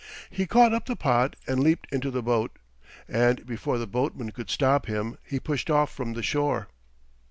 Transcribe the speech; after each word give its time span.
He 0.31 0.47
caught 0.47 0.73
up 0.73 0.85
the 0.87 0.95
pot 0.95 1.35
and 1.45 1.59
leaped 1.63 1.85
into 1.93 2.09
the 2.09 2.23
boat, 2.23 2.57
and 3.07 3.45
before 3.45 3.77
the 3.77 3.85
boatman 3.85 4.31
could 4.31 4.49
stop 4.49 4.87
him 4.87 5.19
he 5.23 5.39
pushed 5.39 5.69
off 5.69 5.93
from 5.93 6.13
the 6.13 6.23
shore. 6.23 6.69